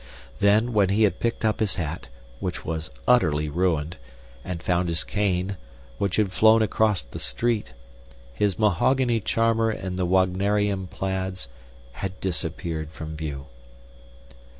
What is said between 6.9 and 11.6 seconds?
the street, his mahogany charmer in the Wagnerian Plaids